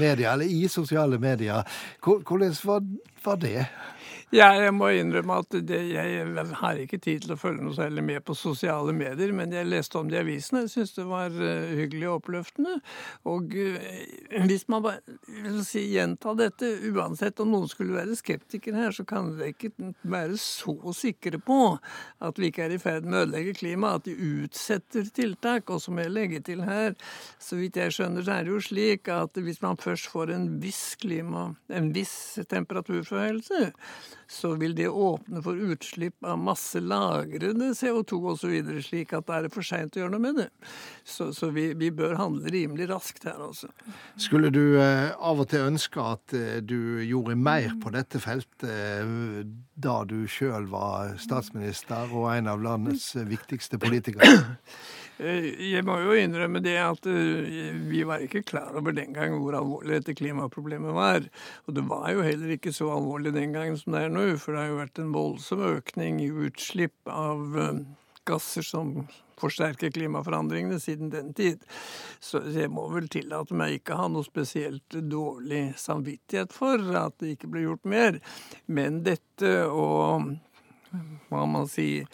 medier, 0.00 0.30
eller 0.30 0.48
i 0.48 0.62
sosiale 0.72 1.18
medier. 1.20 1.60
Hvordan 2.00 2.54
var 2.64 3.36
det? 3.42 3.66
Ja, 4.32 4.48
jeg 4.56 4.72
må 4.74 4.88
innrømme 4.96 5.36
at 5.42 5.54
det, 5.68 5.78
jeg 5.92 6.44
har 6.58 6.78
ikke 6.80 6.98
tid 7.02 7.24
til 7.24 7.34
å 7.34 7.38
følge 7.38 7.64
noe 7.66 7.76
særlig 7.76 8.04
med 8.06 8.24
på 8.24 8.34
sosiale 8.38 8.94
medier, 8.96 9.32
men 9.36 9.52
jeg 9.52 9.68
leste 9.68 9.98
om 10.00 10.08
det 10.08 10.16
i 10.16 10.22
avisene. 10.22 10.64
Jeg 10.64 10.72
syns 10.72 10.94
det 10.96 11.04
var 11.10 11.34
uh, 11.34 11.74
hyggelig 11.76 12.08
og 12.08 12.16
oppløftende. 12.22 12.78
Og 13.30 13.52
uh, 13.54 14.46
hvis 14.48 14.66
man 14.72 14.84
bare 14.86 15.60
si, 15.66 15.84
gjenta 15.92 16.34
dette, 16.38 16.70
uansett 16.90 17.42
om 17.44 17.52
noen 17.52 17.70
skulle 17.70 17.98
være 17.98 18.16
skeptikere 18.18 18.86
her, 18.86 18.96
så 18.96 19.04
kan 19.08 19.34
dere 19.36 19.52
ikke 19.52 19.92
være 20.02 20.40
så 20.40 20.74
sikre 20.96 21.38
på 21.44 21.60
at 22.24 22.40
vi 22.40 22.50
ikke 22.50 22.66
er 22.66 22.74
i 22.74 22.80
ferd 22.82 23.06
med 23.06 23.18
å 23.18 23.22
ødelegge 23.26 23.58
klimaet, 23.60 24.02
at 24.02 24.08
de 24.08 24.32
utsetter 24.44 25.06
tiltak. 25.14 25.70
Og 25.70 25.84
så 25.84 25.94
må 25.94 26.06
jeg 26.06 26.14
legge 26.16 26.42
til 26.48 26.64
her, 26.64 26.96
så 27.42 27.60
vidt 27.60 27.78
jeg 27.78 27.94
skjønner, 27.94 28.24
så 28.24 28.38
er 28.38 28.48
det 28.48 28.54
jo 28.56 28.64
slik 28.64 29.12
at 29.12 29.38
hvis 29.44 29.62
man 29.62 29.78
først 29.80 30.10
får 30.10 30.34
en 30.34 30.50
viss 30.64 30.96
klima, 31.02 31.50
en 31.68 31.92
viss 31.94 32.40
temperaturforhøyelse, 32.50 33.70
så 34.30 34.54
vil 34.60 34.74
det 34.76 34.88
åpne 34.88 35.42
for 35.44 35.58
utslipp 35.72 36.24
av 36.24 36.38
masse 36.40 36.80
lagrede 36.80 37.72
CO2 37.76 38.20
osv., 38.34 38.54
slik 38.84 39.14
at 39.16 39.28
det 39.28 39.38
er 39.38 39.50
for 39.54 39.66
seint 39.66 39.96
å 39.96 40.02
gjøre 40.02 40.14
noe 40.14 40.24
med 40.24 40.40
det. 40.42 40.48
Så, 41.04 41.30
så 41.36 41.50
vi, 41.54 41.70
vi, 41.78 41.90
bør 41.94 42.16
handle 42.18 42.52
rimelig 42.52 42.88
raskt 42.90 43.28
her, 43.28 43.38
altså. 43.48 43.70
Skulle 44.20 44.50
du 44.54 44.78
eh, 44.80 45.12
av 45.14 45.42
og 45.44 45.48
til 45.52 45.68
ønske 45.68 46.08
at 46.14 46.36
eh, 46.36 46.58
du 46.64 47.02
gjorde 47.04 47.36
mer 47.38 47.76
på 47.82 47.92
dette 47.94 48.20
feltet 48.22 48.68
eh, 48.68 49.44
da 49.74 50.00
du 50.08 50.24
sjøl 50.30 50.68
var 50.72 51.16
statsminister 51.22 52.12
og 52.14 52.30
en 52.34 52.50
av 52.52 52.62
landets 52.64 53.12
viktigste 53.28 53.80
politikere? 53.82 54.34
Eh, 55.22 55.44
jeg 55.70 55.84
må 55.86 55.94
jo 56.02 56.14
innrømme 56.18 56.58
det 56.64 56.74
at 56.82 57.06
eh, 57.06 57.76
vi 57.86 58.00
var 58.06 58.24
ikke 58.24 58.42
klar 58.46 58.74
over 58.74 58.94
den 58.96 59.12
gang 59.14 59.36
hvor 59.38 59.54
alvorlig 59.54 60.00
dette 60.00 60.16
klimaproblemet 60.18 60.94
var. 60.96 61.28
Og 61.68 61.76
det 61.76 61.84
var 61.86 62.08
jo 62.10 62.24
heller 62.26 62.56
ikke 62.56 62.72
så 62.74 62.90
alvorlig 62.96 63.34
den 63.36 63.54
gangen 63.54 63.78
som 63.78 63.94
det 63.94 64.02
er 64.02 64.13
nå, 64.14 64.24
for 64.40 64.54
det 64.54 64.62
har 64.62 64.72
jo 64.72 64.80
vært 64.80 65.02
en 65.02 65.12
voldsom 65.14 65.66
økning 65.74 66.22
i 66.24 66.30
utslipp 66.46 67.10
av 67.10 67.58
eh, 67.60 67.84
gasser 68.28 68.64
som 68.66 68.94
forsterker 69.40 69.90
klimaforandringene 69.94 70.78
siden 70.80 71.10
den 71.12 71.32
tid. 71.36 71.64
Så 72.22 72.40
jeg 72.54 72.70
må 72.72 72.86
vel 72.92 73.10
tillate 73.12 73.56
meg 73.58 73.80
ikke 73.80 73.98
ha 73.98 74.06
noe 74.08 74.24
spesielt 74.26 74.96
dårlig 75.10 75.74
samvittighet 75.80 76.54
for 76.54 76.80
at 77.00 77.18
det 77.20 77.34
ikke 77.34 77.50
ble 77.52 77.66
gjort 77.66 77.90
mer. 77.90 78.22
Men 78.66 79.02
dette 79.06 79.56
å 79.66 79.90
hva 81.28 81.44
man 81.50 81.66
sier 81.66 82.06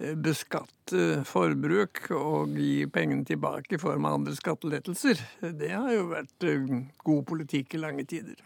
beskatte 0.00 1.20
forbruk 1.28 2.06
og 2.16 2.54
gi 2.56 2.86
pengene 2.92 3.26
tilbake 3.28 3.76
i 3.76 3.80
form 3.80 4.06
av 4.08 4.20
andre 4.20 4.36
skattelettelser. 4.36 5.20
Det 5.60 5.72
har 5.74 5.92
jo 5.92 6.06
vært 6.14 6.46
eh, 6.48 6.78
god 7.04 7.26
politikk 7.28 7.76
i 7.76 7.82
lange 7.82 8.06
tider. 8.08 8.40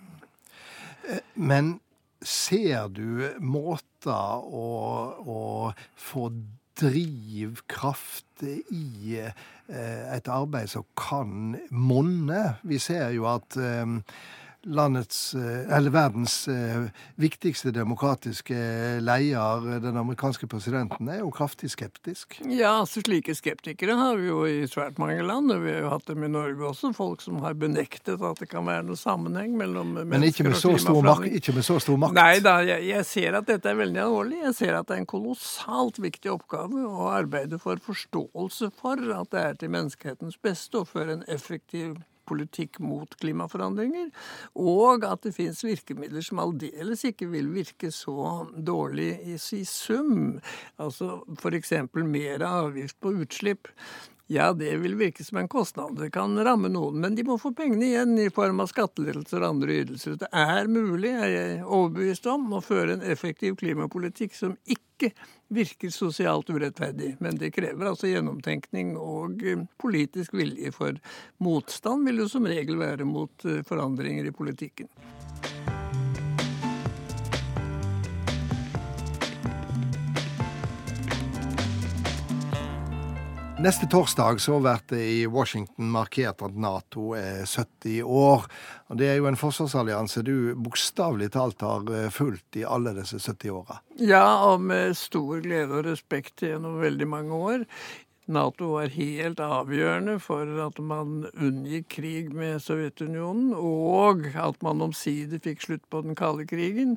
Eh, 1.06 1.22
men 1.34 1.76
ser 2.24 2.88
du 2.94 3.30
måter 3.40 4.44
å, 4.44 4.68
å 5.20 5.42
få 5.96 6.28
drivkraft 6.80 8.44
i 8.44 9.20
eh, 9.20 10.16
et 10.16 10.30
arbeid 10.32 10.72
som 10.72 10.86
kan 10.98 11.54
monne? 11.70 12.42
Vi 12.66 12.80
ser 12.82 13.14
jo 13.14 13.28
at 13.30 13.58
landets, 14.66 15.34
eh, 15.34 15.76
eller 15.76 15.90
verdens 15.90 16.48
eh, 16.48 16.86
viktigste 17.20 17.70
demokratiske 17.74 18.56
leder, 19.04 19.80
den 19.80 19.96
amerikanske 19.96 20.46
presidenten, 20.50 21.08
er 21.08 21.20
jo 21.22 21.30
kraftig 21.34 21.70
skeptisk. 21.72 22.38
Ja, 22.48 22.80
altså 22.80 23.02
slike 23.04 23.34
skeptikere 23.36 23.96
har 23.98 24.16
vi 24.20 24.28
jo 24.28 24.44
i 24.48 24.64
svært 24.70 24.98
mange 25.02 25.22
land. 25.22 25.52
og 25.52 25.64
Vi 25.64 25.72
har 25.72 25.84
jo 25.84 25.92
hatt 25.92 26.06
dem 26.10 26.24
i 26.24 26.30
Norge 26.32 26.70
også. 26.70 26.92
Folk 26.96 27.24
som 27.24 27.40
har 27.44 27.56
benektet 27.58 28.22
at 28.22 28.40
det 28.40 28.48
kan 28.50 28.66
være 28.66 28.86
noe 28.88 28.98
sammenheng 28.98 29.56
mellom 29.58 29.94
Men 29.94 30.26
ikke 30.26 30.46
med, 30.46 30.56
Men 30.56 30.78
stor 30.78 31.02
makt, 31.04 31.28
ikke 31.40 31.56
med 31.56 31.66
så 31.66 31.78
stor 31.82 32.00
makt? 32.00 32.16
Nei 32.18 32.40
da, 32.44 32.58
jeg, 32.64 32.86
jeg 32.88 33.08
ser 33.08 33.38
at 33.40 33.50
dette 33.50 33.70
er 33.70 33.78
veldig 33.78 34.02
alvorlig. 34.06 34.40
Jeg 34.48 34.58
ser 34.60 34.78
at 34.78 34.88
det 34.88 34.98
er 34.98 35.04
en 35.04 35.12
kolossalt 35.14 36.00
viktig 36.02 36.32
oppgave 36.32 36.86
å 36.88 37.10
arbeide 37.12 37.60
for 37.62 37.80
forståelse 37.82 38.72
for 38.80 39.00
at 39.18 39.30
det 39.34 39.44
er 39.44 39.60
til 39.60 39.72
menneskehetens 39.74 40.40
beste 40.42 40.80
å 40.80 40.88
føre 40.88 41.18
en 41.18 41.24
effektiv 41.30 41.96
politikk 42.28 42.80
mot 42.84 43.16
klimaforandringer, 43.20 44.10
og 44.54 45.06
at 45.08 45.26
det 45.26 45.34
finnes 45.36 45.64
virkemidler 45.64 46.24
som 46.24 46.42
aldeles 46.42 47.04
ikke 47.08 47.28
vil 47.32 47.50
virke 47.54 47.90
så 47.94 48.44
dårlig 48.54 49.10
i, 49.22 49.36
i 49.38 49.64
sum. 49.68 50.40
Altså 50.80 51.20
f.eks. 51.38 51.72
mer 51.94 52.44
avgift 52.48 53.00
på 53.00 53.14
utslipp. 53.24 53.70
Ja, 54.26 54.52
det 54.52 54.76
vil 54.76 54.94
virke 54.96 55.24
som 55.24 55.38
en 55.38 55.48
kostnad. 55.48 55.98
Det 56.00 56.10
kan 56.10 56.44
ramme 56.44 56.70
noen, 56.72 56.96
men 57.00 57.14
de 57.14 57.26
må 57.28 57.36
få 57.38 57.50
pengene 57.52 57.84
igjen 57.90 58.14
i 58.18 58.30
form 58.32 58.62
av 58.64 58.70
skattelettelser 58.70 59.42
og 59.42 59.50
andre 59.50 59.74
ytelser. 59.82 60.14
Det 60.22 60.30
er 60.32 60.70
mulig, 60.72 61.10
er 61.12 61.28
jeg 61.28 61.58
overbevist 61.64 62.28
om, 62.32 62.46
å 62.56 62.62
føre 62.64 62.96
en 62.96 63.04
effektiv 63.04 63.58
klimapolitikk 63.60 64.32
som 64.38 64.54
ikke 64.64 65.10
virker 65.52 65.92
sosialt 65.92 66.48
urettferdig. 66.48 67.18
Men 67.20 67.36
det 67.36 67.52
krever 67.52 67.90
altså 67.90 68.08
gjennomtenkning 68.08 68.94
og 68.96 69.44
eh, 69.44 69.66
politisk 69.76 70.32
vilje, 70.40 70.72
for 70.72 70.96
motstand 71.44 72.08
vil 72.08 72.24
jo 72.24 72.30
som 72.32 72.48
regel 72.48 72.80
være 72.80 73.04
mot 73.04 73.44
eh, 73.44 73.60
forandringer 73.68 74.32
i 74.32 74.32
politikken. 74.32 74.88
Neste 83.64 83.86
torsdag 83.86 84.40
så 84.44 84.58
blir 84.60 84.80
det 84.88 84.98
i 85.00 85.26
Washington 85.26 85.86
markert 85.88 86.42
at 86.44 86.56
Nato 86.60 87.14
er 87.16 87.46
70 87.48 88.02
år. 88.04 88.42
Og 88.92 88.98
Det 89.00 89.06
er 89.08 89.16
jo 89.16 89.28
en 89.30 89.38
forsvarsallianse 89.40 90.20
du 90.26 90.52
bokstavelig 90.66 91.30
talt 91.32 91.64
har 91.64 91.88
eh, 91.88 92.10
fulgt 92.12 92.58
i 92.60 92.66
alle 92.68 92.92
disse 92.92 93.16
70 93.16 93.54
åra. 93.56 93.78
Ja, 93.96 94.50
og 94.50 94.60
med 94.68 94.92
stor 95.00 95.40
glede 95.40 95.78
og 95.78 95.88
respekt 95.88 96.44
gjennom 96.44 96.76
veldig 96.82 97.08
mange 97.08 97.40
år. 97.54 97.64
Nato 98.24 98.70
var 98.72 98.88
helt 98.94 99.40
avgjørende 99.42 100.14
for 100.22 100.48
at 100.64 100.78
man 100.80 101.26
unngikk 101.36 101.90
krig 101.98 102.30
med 102.32 102.62
Sovjetunionen, 102.64 103.50
og 103.52 104.24
at 104.32 104.62
man 104.64 104.80
omsider 104.86 105.42
fikk 105.44 105.60
slutt 105.66 105.84
på 105.92 106.00
den 106.06 106.16
kalde 106.16 106.46
krigen 106.48 106.96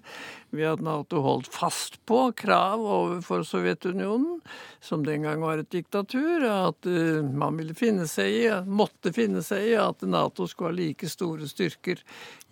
ved 0.55 0.69
at 0.69 0.85
Nato 0.85 1.19
holdt 1.25 1.51
fast 1.51 1.99
på 2.07 2.29
krav 2.39 2.79
overfor 2.79 3.43
Sovjetunionen, 3.47 4.39
som 4.79 5.03
den 5.03 5.27
gang 5.27 5.43
var 5.43 5.59
et 5.59 5.71
diktatur, 5.73 6.47
at 6.47 6.87
uh, 6.87 7.19
man 7.27 7.59
ville 7.59 7.75
finne 7.75 8.07
seg 8.07 8.31
i, 8.31 8.47
måtte 8.63 9.11
finne 9.15 9.43
seg 9.43 9.73
i 9.73 9.77
at 9.83 10.07
Nato 10.07 10.47
skulle 10.47 10.71
ha 10.71 10.79
like 10.79 11.11
store 11.11 11.51
styrker 11.51 11.99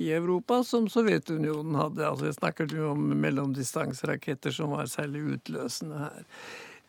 i 0.04 0.12
Europa 0.12 0.60
som 0.68 0.92
Sovjetunionen 0.92 1.80
hadde. 1.80 2.04
Altså 2.04 2.28
Jeg 2.28 2.42
snakker 2.42 2.76
jo 2.76 2.92
om 2.92 3.12
mellomdistanseraketter 3.24 4.52
som 4.52 4.76
var 4.76 4.92
særlig 4.92 5.24
utløsende 5.38 6.08
her. 6.10 6.26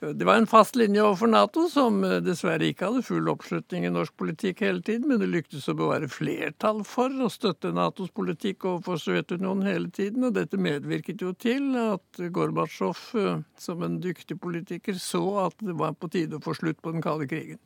Det 0.01 0.25
var 0.25 0.35
en 0.37 0.47
fast 0.47 0.77
linje 0.77 1.01
overfor 1.01 1.31
Nato, 1.33 1.63
som 1.73 2.03
eh, 2.05 2.19
dessverre 2.21 2.67
ikke 2.69 2.91
hadde 2.91 3.05
full 3.07 3.31
oppslutning 3.33 3.87
i 3.89 3.91
norsk 3.93 4.13
politikk 4.21 4.59
hele 4.61 4.83
tiden, 4.85 5.09
men 5.09 5.23
det 5.23 5.31
lyktes 5.33 5.71
å 5.73 5.75
bevare 5.79 6.11
flertall 6.13 6.83
for 6.85 7.09
å 7.25 7.31
støtte 7.33 7.71
Natos 7.73 8.11
politikk 8.13 8.67
overfor 8.69 9.01
Sovjetunionen 9.01 9.65
hele 9.65 9.89
tiden. 9.89 10.27
Og 10.29 10.35
dette 10.37 10.61
medvirket 10.61 11.25
jo 11.25 11.33
til 11.41 11.73
at 11.81 12.21
Gorbatsjov, 12.21 13.01
eh, 13.17 13.39
som 13.57 13.87
en 13.87 13.97
dyktig 14.05 14.37
politiker, 14.43 14.99
så 15.01 15.23
at 15.47 15.65
det 15.65 15.79
var 15.81 15.97
på 15.97 16.13
tide 16.13 16.37
å 16.37 16.45
få 16.45 16.53
slutt 16.59 16.83
på 16.85 16.93
den 16.93 17.05
kalde 17.07 17.31
krigen. 17.33 17.63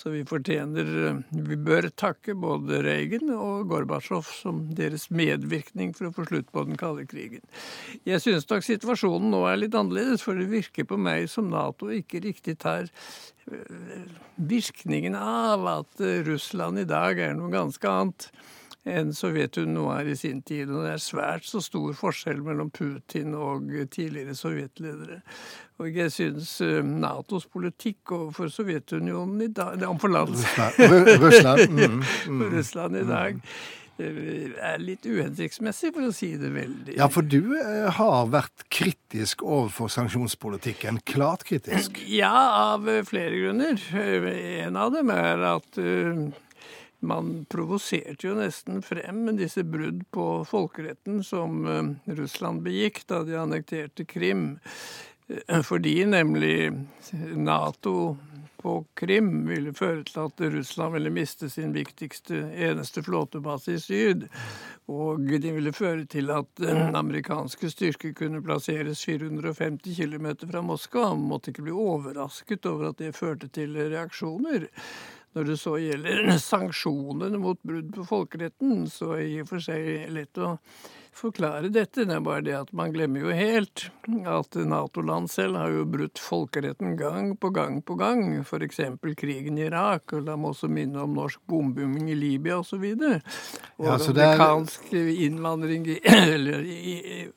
Så 0.00 0.14
vi 0.14 0.24
fortjener 0.24 0.94
eh, 1.10 1.20
Vi 1.36 1.60
bør 1.60 1.90
takke 1.92 2.32
både 2.40 2.80
Reagan 2.88 3.34
og 3.36 3.68
Gorbatsjov 3.68 4.24
som 4.32 4.64
deres 4.80 5.10
medvirkning 5.12 5.92
for 5.92 6.08
å 6.08 6.14
få 6.16 6.24
slutt 6.32 6.48
på 6.56 6.64
den 6.64 6.80
kalde 6.80 7.04
krigen. 7.04 7.44
Jeg 8.08 8.24
synes 8.24 8.48
nok 8.48 8.64
situasjonen 8.64 9.28
nå 9.34 9.44
er 9.44 9.60
litt 9.60 9.76
annerledes, 9.76 10.24
for 10.24 10.40
det 10.40 10.48
virker 10.48 10.88
på 10.88 10.96
meg 10.96 11.28
som 11.28 11.52
Nato 11.52 11.65
Nato 11.66 11.90
ikke 11.90 12.22
riktig 12.24 12.58
tar 12.62 12.86
eh, 12.86 14.04
virkningen 14.36 15.16
av 15.18 15.66
at 15.70 16.04
eh, 16.04 16.22
Russland 16.26 16.82
i 16.82 16.86
dag 16.88 17.18
er 17.18 17.34
noe 17.38 17.52
ganske 17.52 17.90
annet 17.90 18.30
enn 18.86 19.08
Sovjetunionen 19.10 19.82
var 19.82 20.06
i 20.06 20.14
sin 20.14 20.44
tid. 20.46 20.70
Og 20.70 20.84
det 20.84 20.92
er 20.94 21.02
svært 21.02 21.46
så 21.48 21.58
stor 21.64 21.96
forskjell 21.98 22.38
mellom 22.46 22.70
Putin 22.70 23.34
og 23.34 23.72
tidligere 23.90 24.36
sovjetledere. 24.38 25.18
Og 25.82 25.98
jeg 25.98 26.12
syns 26.14 26.52
eh, 26.64 26.84
Natos 26.86 27.48
politikk 27.50 28.14
overfor 28.14 28.52
Sovjetunionen 28.52 29.48
i 29.48 29.50
dag 29.50 29.82
Overfor 29.88 30.14
Russland. 30.22 31.18
Russland. 31.24 31.74
Mm, 31.74 32.04
mm, 32.30 32.46
Russland 32.54 33.02
i 33.02 33.08
dag 33.10 33.42
er 33.98 34.80
litt 34.82 35.06
uhensiktsmessig, 35.08 35.92
for 35.94 36.08
å 36.08 36.14
si 36.14 36.32
det 36.40 36.50
veldig 36.54 36.96
Ja, 36.98 37.08
for 37.12 37.26
du 37.26 37.54
eh, 37.56 37.86
har 37.96 38.28
vært 38.32 38.66
kritisk 38.72 39.44
overfor 39.46 39.90
sanksjonspolitikken. 39.92 41.00
Klart 41.08 41.46
kritisk. 41.48 42.02
Ja, 42.10 42.32
av 42.74 42.88
eh, 42.90 43.02
flere 43.08 43.38
grunner. 43.40 43.80
En 44.66 44.76
av 44.80 44.92
dem 44.94 45.12
er 45.14 45.46
at 45.54 45.80
uh, 45.80 46.26
man 47.06 47.32
provoserte 47.52 48.28
jo 48.28 48.36
nesten 48.38 48.84
frem 48.84 49.24
disse 49.38 49.64
brudd 49.64 50.04
på 50.14 50.28
folkeretten 50.48 51.22
som 51.24 51.64
Russland 52.06 52.64
begikk 52.66 53.04
da 53.10 53.22
de 53.26 53.36
annekterte 53.40 54.06
Krim. 54.08 54.56
Fordi 55.66 55.98
nemlig 56.06 56.70
Nato 57.34 58.16
på 58.66 58.80
Krim 58.98 59.44
ville 59.46 59.70
føre 59.76 60.02
til 60.06 60.24
at 60.24 60.40
Russland 60.56 60.96
ville 60.96 61.10
miste 61.14 61.46
sin 61.50 61.70
viktigste, 61.74 62.40
eneste 62.66 63.02
flåtebase 63.06 63.76
i 63.76 63.82
syd. 63.82 64.24
Og 64.90 65.22
de 65.42 65.52
ville 65.54 65.74
føre 65.74 66.02
til 66.10 66.32
at 66.34 66.62
amerikanske 66.98 67.70
styrker 67.70 68.14
kunne 68.18 68.42
plasseres 68.42 69.04
450 69.06 70.00
km 70.00 70.26
fra 70.50 70.64
Moskva. 70.66 71.12
Man 71.14 71.28
måtte 71.30 71.52
ikke 71.52 71.68
bli 71.68 71.76
overrasket 71.76 72.66
over 72.66 72.90
at 72.90 72.98
det 73.02 73.14
førte 73.14 73.52
til 73.54 73.78
reaksjoner. 73.78 74.66
Når 75.36 75.50
det 75.52 75.58
så 75.62 75.76
gjelder 75.78 76.34
sanksjonene 76.50 77.38
mot 77.38 77.62
brudd 77.62 77.94
på 77.94 78.08
folkeretten, 78.08 78.88
så 78.90 79.14
er 79.14 79.22
det 79.22 79.30
i 79.30 79.42
og 79.44 79.50
for 79.52 79.62
seg 79.62 80.08
lett 80.10 80.42
å 80.42 80.56
forklare 81.16 81.70
dette. 81.72 82.04
Det 82.04 82.14
er 82.14 82.24
bare 82.24 82.44
det 82.44 82.56
at 82.58 82.72
man 82.76 82.92
glemmer 82.94 83.24
jo 83.24 83.34
helt 83.34 83.88
at 84.28 84.54
Nato-land 84.54 85.30
selv 85.30 85.58
har 85.58 85.72
jo 85.74 85.84
brutt 85.88 86.20
folkeretten 86.22 86.94
gang 86.98 87.32
på 87.40 87.50
gang 87.54 87.80
på 87.82 87.96
gang. 87.98 88.22
F.eks. 88.42 88.80
krigen 89.18 89.58
i 89.58 89.66
Irak, 89.66 90.12
og 90.14 90.26
la 90.26 90.36
meg 90.38 90.52
også 90.52 90.70
minne 90.70 91.02
om 91.02 91.16
norsk 91.16 91.40
bombing 91.48 92.10
i 92.12 92.16
Libya 92.18 92.60
osv. 92.60 92.84
Og, 92.84 93.02
og 93.80 93.88
ja, 93.88 93.96
amerikansk 93.96 94.92
er... 94.92 95.10
innvandring 95.26 95.88
eller 96.34 96.66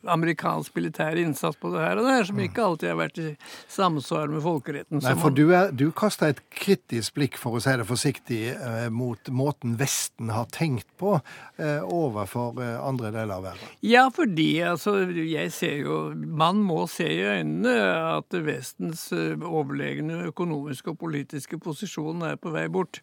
amerikansk 0.10 0.76
militær 0.78 1.20
innsats 1.20 1.58
på 1.60 1.74
det 1.74 1.84
her 1.84 2.02
og 2.02 2.10
der, 2.10 2.28
som 2.30 2.44
ikke 2.44 2.66
alltid 2.66 2.92
har 2.92 3.00
vært 3.00 3.22
i 3.24 3.30
samsvar 3.72 4.30
med 4.34 4.44
folkeretten. 4.46 5.02
Nei, 5.04 5.16
for 5.20 5.36
du, 5.36 5.48
er, 5.56 5.74
du 5.74 5.90
kaster 5.96 6.34
et 6.34 6.44
kritisk 6.54 7.18
blikk, 7.18 7.40
for 7.40 7.58
å 7.58 7.64
si 7.64 7.76
det 7.80 7.88
forsiktig, 7.90 8.44
eh, 8.56 8.88
mot 8.94 9.34
måten 9.34 9.78
Vesten 9.80 10.32
har 10.34 10.50
tenkt 10.54 10.90
på 11.00 11.18
eh, 11.18 11.80
overfor 11.84 12.62
eh, 12.64 12.78
andre 12.84 13.14
deler 13.16 13.38
av 13.40 13.50
verden. 13.52 13.69
Ja, 13.84 14.08
fordi 14.14 14.60
altså, 14.66 14.96
jeg 15.14 15.52
ser 15.56 15.78
jo 15.86 16.00
Man 16.16 16.64
må 16.64 16.86
se 16.92 17.08
i 17.08 17.22
øynene 17.24 17.76
at 18.18 18.36
Vestens 18.46 19.12
eh, 19.16 19.40
overlegne 19.40 20.26
økonomiske 20.32 20.94
og 20.94 21.00
politiske 21.00 21.60
posisjon 21.60 22.26
er 22.28 22.36
på 22.36 22.52
vei 22.56 22.68
bort 22.68 23.02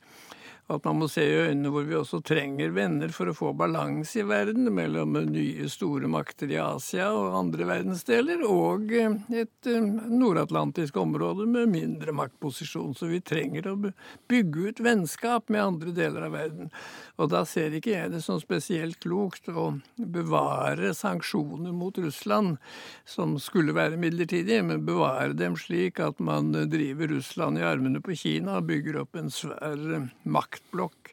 at 0.67 0.85
man 0.85 0.99
må 0.99 1.07
se 1.07 1.23
i 1.23 1.35
øynene 1.45 1.71
hvor 1.71 1.85
vi 1.87 1.95
også 1.95 2.19
trenger 2.27 2.73
venner 2.75 3.13
for 3.15 3.31
å 3.31 3.35
få 3.37 3.53
balanse 3.55 4.19
i 4.19 4.25
verden 4.27 4.67
mellom 4.75 5.15
nye 5.31 5.69
store 5.71 6.09
makter 6.11 6.51
i 6.51 6.59
Asia 6.59 7.13
og 7.15 7.37
andre 7.39 7.69
verdensdeler, 7.69 8.43
og 8.43 8.91
et 8.91 9.71
eh, 9.71 9.87
nordatlantisk 10.11 10.99
område 10.99 11.47
med 11.47 11.71
mindre 11.71 12.15
maktposisjon. 12.19 12.97
Så 12.99 13.07
vi 13.13 13.23
trenger 13.23 13.71
å 13.71 13.77
bygge 14.27 14.73
ut 14.73 14.83
vennskap 14.83 15.53
med 15.55 15.63
andre 15.63 15.95
deler 15.95 16.27
av 16.27 16.35
verden. 16.35 16.73
Og 17.23 17.31
da 17.31 17.45
ser 17.47 17.77
ikke 17.79 17.95
jeg 17.95 18.11
det 18.17 18.25
som 18.27 18.43
spesielt 18.43 18.99
klokt 19.05 19.47
å 19.49 19.69
bevare 19.97 20.91
sanksjoner 20.99 21.71
mot 21.77 21.99
Russland, 22.03 22.59
som 23.07 23.39
skulle 23.43 23.77
være 23.77 24.01
midlertidige, 24.03 24.67
men 24.67 24.83
bevare 24.89 25.31
dem 25.39 25.55
slik 25.61 26.03
at 26.03 26.19
man 26.19 26.51
driver 26.67 27.15
Russland 27.15 27.63
i 27.63 27.67
armene 27.71 28.03
på 28.03 28.19
Kina 28.19 28.59
og 28.59 28.67
bygger 28.73 29.03
opp 29.05 29.15
en 29.21 29.31
svær 29.31 30.11
makt 30.27 30.56
maktblokk 30.57 31.13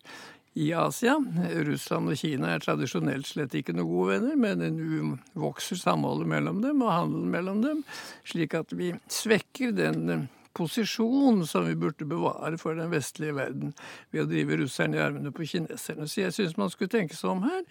i 0.54 0.74
Asia. 0.74 1.18
Russland 1.66 2.12
og 2.14 2.20
Kina 2.20 2.54
er 2.54 2.62
tradisjonelt 2.64 3.28
slett 3.28 3.56
ikke 3.58 3.74
noen 3.74 3.90
gode 3.90 4.18
venner, 4.18 4.38
men 4.38 4.78
nå 4.78 5.18
vokser 5.40 5.80
samholdet 5.80 6.30
mellom 6.30 6.62
dem 6.64 6.84
og 6.86 6.94
handelen 6.94 7.34
mellom 7.34 7.64
dem, 7.64 7.84
slik 8.28 8.54
at 8.58 8.74
vi 8.78 8.94
svekker 9.12 9.74
den 9.76 10.28
posisjon 10.58 11.44
som 11.50 11.66
vi 11.68 11.76
burde 11.80 12.06
bevare 12.08 12.58
for 12.62 12.78
den 12.78 12.92
vestlige 12.94 13.36
verden 13.38 13.74
ved 14.14 14.24
å 14.24 14.30
drive 14.30 14.60
russerne 14.62 15.00
i 15.00 15.04
armene 15.04 15.34
på 15.36 15.48
kineserne. 15.50 16.08
Så 16.10 16.24
jeg 16.24 16.36
syns 16.36 16.58
man 16.60 16.72
skulle 16.74 16.94
tenke 16.94 17.18
seg 17.18 17.34
om 17.34 17.44
her, 17.48 17.64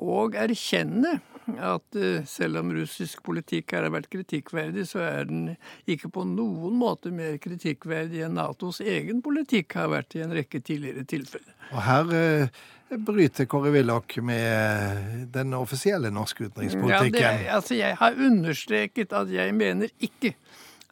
og 0.00 0.38
erkjenne 0.38 1.18
at 1.58 1.98
eh, 1.98 2.24
selv 2.28 2.60
om 2.62 2.72
russisk 2.76 3.22
politikk 3.26 3.74
her 3.74 3.86
har 3.86 3.94
vært 3.94 4.10
kritikkverdig, 4.12 4.86
så 4.90 5.04
er 5.04 5.30
den 5.30 5.54
ikke 5.90 6.12
på 6.14 6.26
noen 6.28 6.76
måte 6.80 7.12
mer 7.14 7.38
kritikkverdig 7.42 8.24
enn 8.26 8.36
Natos 8.38 8.80
egen 8.84 9.22
politikk 9.24 9.78
har 9.78 9.90
vært 9.92 10.16
i 10.16 10.24
en 10.24 10.36
rekke 10.36 10.62
tidligere 10.64 11.06
tilfeller. 11.08 11.56
Og 11.70 11.82
her 11.86 12.14
eh, 12.16 12.60
bryter 13.06 13.46
Kåre 13.50 13.70
Willoch 13.74 14.16
med 14.22 15.28
den 15.34 15.54
offisielle 15.54 16.10
norske 16.14 16.48
utenrikspolitikken? 16.48 17.20
Ja, 17.20 17.36
det, 17.38 17.52
altså 17.58 17.78
jeg 17.78 17.98
har 18.00 18.18
understreket 18.18 19.14
at 19.16 19.30
jeg 19.32 19.54
mener 19.54 19.92
ikke 20.02 20.34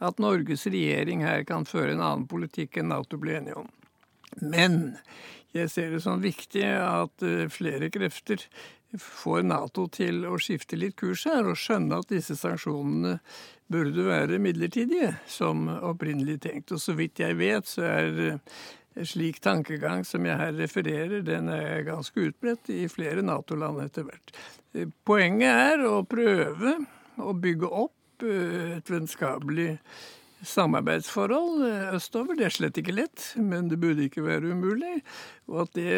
at 0.04 0.22
Norges 0.22 0.66
regjering 0.70 1.24
her 1.26 1.44
kan 1.48 1.66
føre 1.68 1.94
en 1.94 2.04
annen 2.04 2.28
politikk 2.30 2.78
enn 2.78 2.92
Nato 2.92 3.18
ble 3.20 3.38
enige 3.40 3.60
om. 3.62 3.68
Men 4.38 4.98
jeg 5.56 5.70
ser 5.72 5.94
det 5.94 6.02
som 6.04 6.22
viktig 6.22 6.64
at 6.64 7.24
eh, 7.24 7.46
flere 7.52 7.90
krefter 7.92 8.44
får 8.96 9.44
Nato 9.44 9.86
til 9.92 10.24
å 10.28 10.38
skifte 10.40 10.78
litt 10.78 10.96
kurs 10.96 11.26
her 11.28 11.48
og 11.48 11.58
skjønne 11.60 12.00
at 12.00 12.12
disse 12.12 12.36
sanksjonene 12.38 13.18
burde 13.68 14.04
være 14.06 14.38
midlertidige, 14.40 15.12
som 15.28 15.66
opprinnelig 15.68 16.38
tenkt. 16.46 16.72
Og 16.72 16.80
så 16.80 16.94
vidt 16.96 17.20
jeg 17.20 17.36
vet, 17.40 17.68
så 17.68 17.84
er 17.88 18.22
eh, 18.24 18.60
slik 19.08 19.42
tankegang 19.44 20.06
som 20.08 20.24
jeg 20.26 20.40
her 20.40 20.54
refererer, 20.56 21.20
den 21.26 21.50
er 21.52 21.84
ganske 21.86 22.30
utbredt 22.30 22.72
i 22.72 22.86
flere 22.92 23.24
Nato-land 23.24 23.82
etter 23.84 24.08
hvert. 24.08 24.32
Eh, 24.74 24.88
poenget 25.04 25.74
er 25.74 25.84
å 25.88 26.02
prøve 26.08 26.78
å 27.18 27.34
bygge 27.34 27.68
opp 27.68 27.97
et 28.26 28.90
vennskapelig 28.90 29.76
samarbeidsforhold 30.46 31.64
eh, 31.66 31.94
østover. 31.98 32.38
Det 32.38 32.48
er 32.48 32.54
slett 32.54 32.80
ikke 32.80 32.96
lett, 32.96 33.30
men 33.36 33.70
det 33.70 33.80
burde 33.82 34.06
ikke 34.06 34.26
være 34.26 34.54
umulig. 34.54 35.00
Og 35.50 35.66
at 35.66 35.78
det 35.78 35.94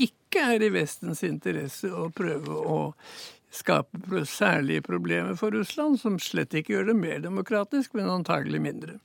ikke 0.00 0.44
er 0.54 0.64
i 0.64 0.72
Vestens 0.74 1.24
interesse 1.26 1.90
å 1.90 2.08
prøve 2.14 2.54
å 2.54 2.78
skape 3.54 4.24
særlige 4.26 4.82
problemer 4.82 5.36
for 5.38 5.54
Russland, 5.54 6.00
som 6.00 6.18
slett 6.22 6.54
ikke 6.58 6.74
gjør 6.74 6.90
det 6.90 6.98
mer 6.98 7.20
demokratisk, 7.22 7.94
men 7.94 8.10
antagelig 8.10 8.62
mindre. 8.62 8.98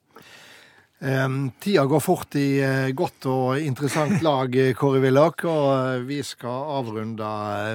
Tida 1.00 1.86
går 1.86 2.02
fort 2.04 2.36
i 2.36 2.60
uh, 2.60 2.90
godt 2.92 3.24
og 3.32 3.62
interessant 3.64 4.20
lag, 4.26 4.52
eh, 4.52 4.74
Kåre 4.76 5.00
Willoch. 5.00 5.46
Og 5.48 5.68
uh, 5.72 6.04
vi 6.04 6.18
skal 6.28 6.74
avrunde 6.76 7.30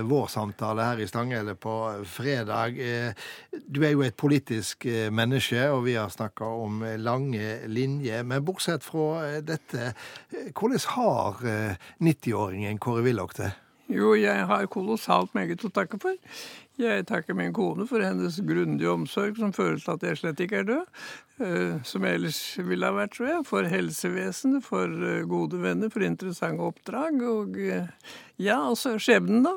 vår 0.05 0.29
samtale 0.29 0.85
her 0.91 1.01
i 1.01 1.09
Stanghelle 1.09 1.55
på 1.57 1.75
fredag. 2.05 2.77
du 3.67 3.81
er 3.83 3.95
jo 3.95 4.05
et 4.05 4.17
politisk 4.17 4.85
menneske, 5.11 5.71
og 5.73 5.87
vi 5.87 5.97
har 5.97 6.13
snakka 6.13 6.45
om 6.45 6.85
lange 7.01 7.65
linjer. 7.67 8.23
Men 8.29 8.45
bortsett 8.45 8.85
fra 8.85 9.41
dette, 9.41 9.95
hvordan 10.53 10.89
har 10.99 11.41
90-åringen 12.05 12.79
Kåre 12.79 13.09
Willoch 13.09 13.39
det? 13.41 13.55
Jo, 13.92 14.14
jeg 14.16 14.47
har 14.49 14.68
kolossalt 14.73 15.35
meget 15.37 15.64
å 15.66 15.70
takke 15.73 15.99
for. 16.01 16.16
Jeg 16.81 17.05
takker 17.07 17.37
min 17.38 17.53
kone 17.55 17.85
for 17.87 18.03
hennes 18.03 18.40
grundige 18.42 18.90
omsorg, 18.90 19.37
som 19.38 19.53
fører 19.55 19.77
til 19.83 19.92
at 19.92 20.07
jeg 20.09 20.18
slett 20.18 20.40
ikke 20.42 20.62
er 20.62 20.70
død. 20.70 21.03
Eh, 21.44 21.83
som 21.87 22.07
jeg 22.07 22.18
ellers 22.18 22.40
ville 22.64 22.88
ha 22.88 22.97
vært, 22.97 23.12
tror 23.14 23.29
jeg. 23.29 23.44
For 23.49 23.68
helsevesenet, 23.70 24.64
for 24.64 24.88
eh, 24.88 25.20
gode 25.31 25.61
venner, 25.62 25.92
for 25.92 26.07
interessante 26.07 26.64
oppdrag. 26.64 27.20
Og 27.29 27.61
eh, 27.61 27.90
ja, 28.42 28.59
altså 28.62 28.97
skjebnen, 28.99 29.44
da. 29.47 29.55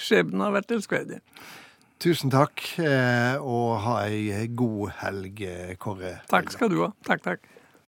Skjebnen 0.00 0.42
har 0.46 0.56
vært 0.56 0.74
elskverdig. 0.76 1.20
Tusen 2.02 2.28
takk, 2.28 2.60
og 3.40 3.70
ha 3.86 3.94
ei 4.04 4.44
god 4.52 4.98
helg, 5.00 5.40
Kåre. 5.80 6.18
Takk 6.28 6.52
skal 6.52 6.68
du 6.68 6.82
ha. 6.82 6.90
Takk, 7.08 7.24
takk. 7.24 7.55